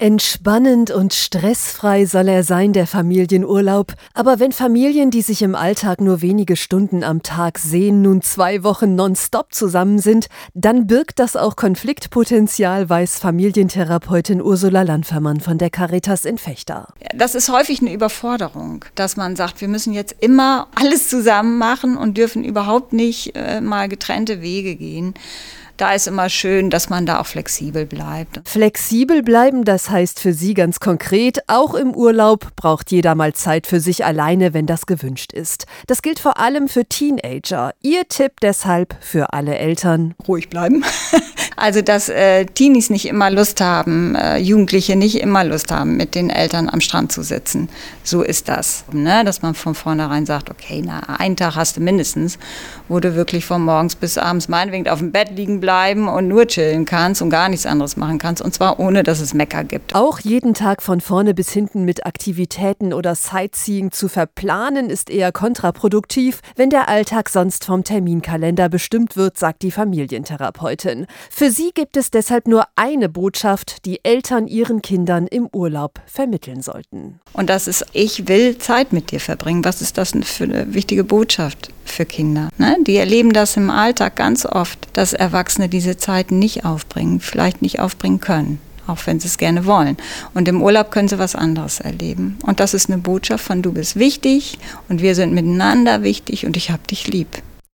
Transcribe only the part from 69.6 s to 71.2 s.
die Familientherapeutin.